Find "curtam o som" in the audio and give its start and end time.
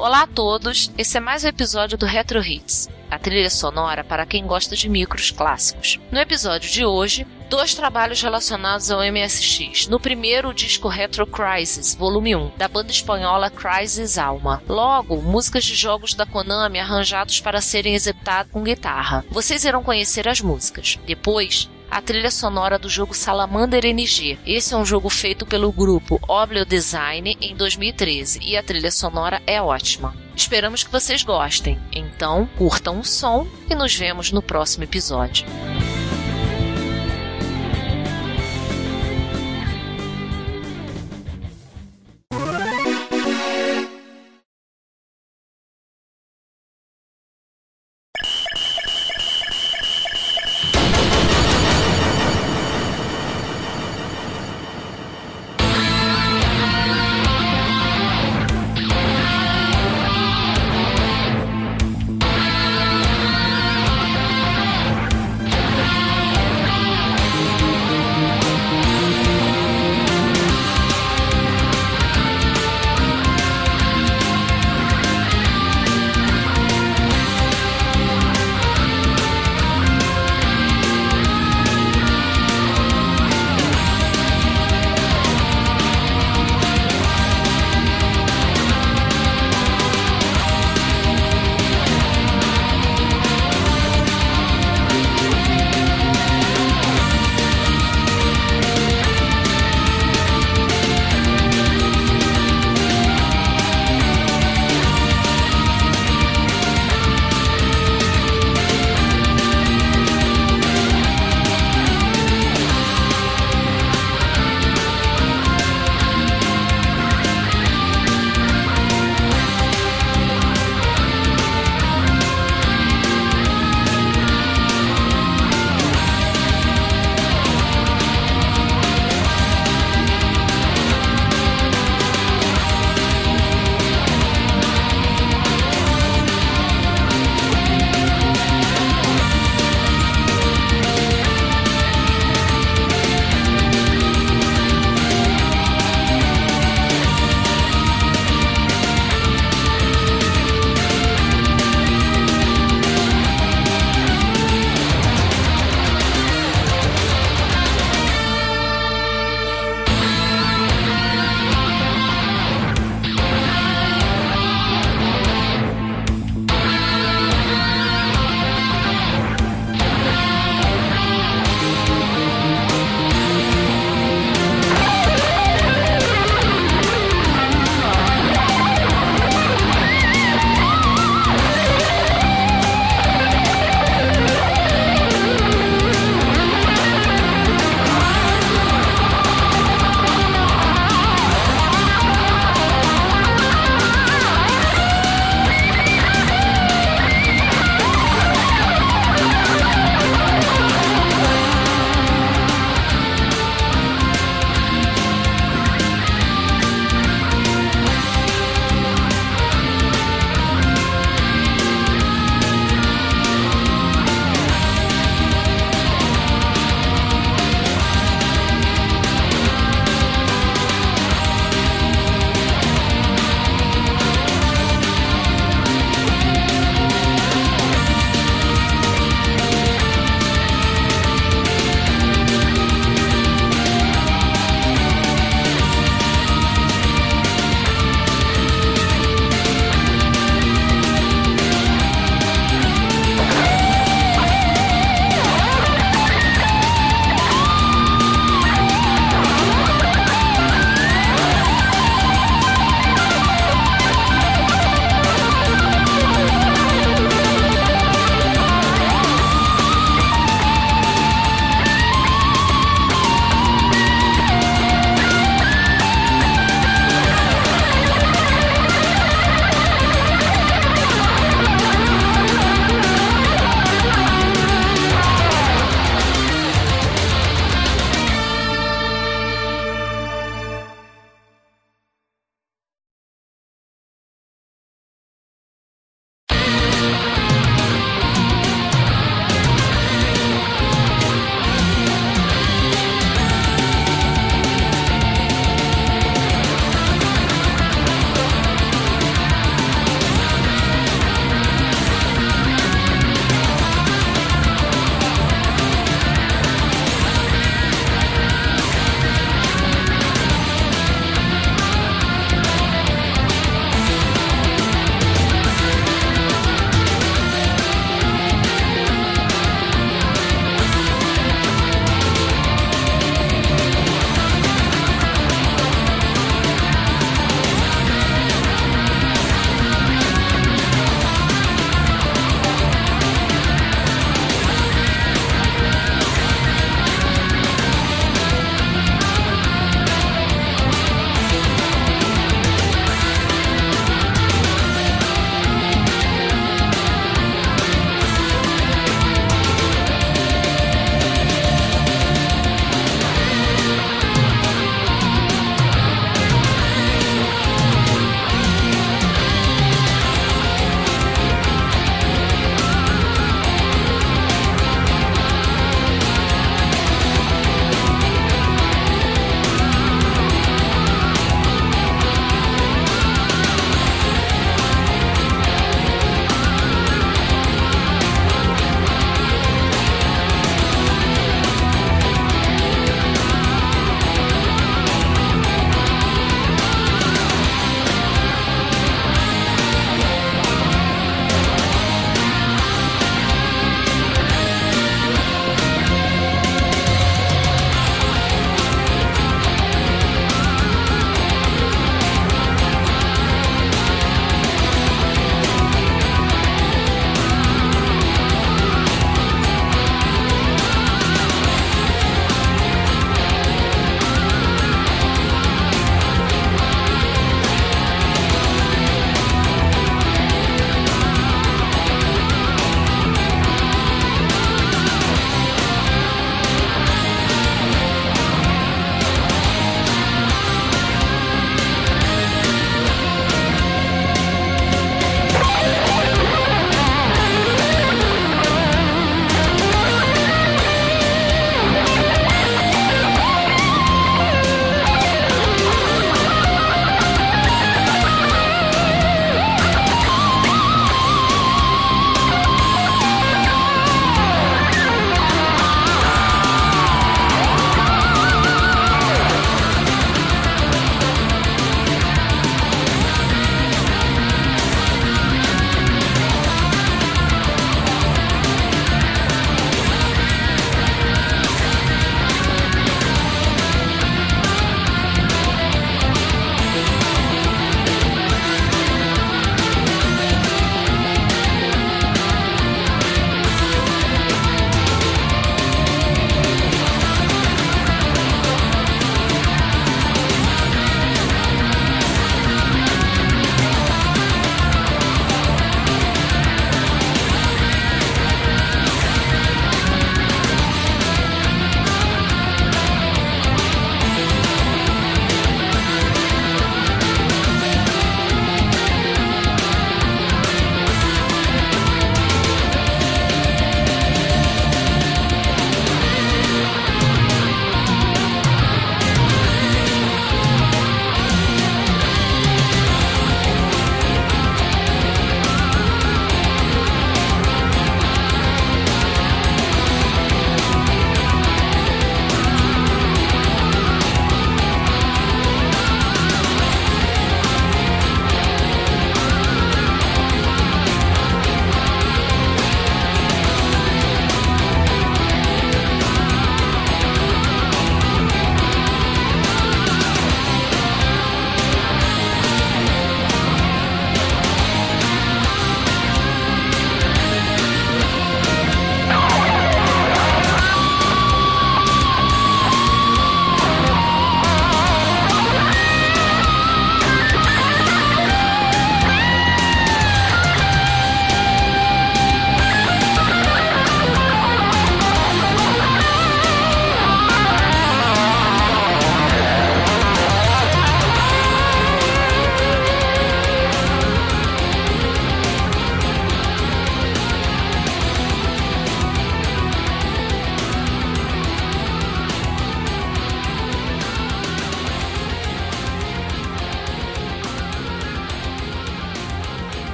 32.56-33.46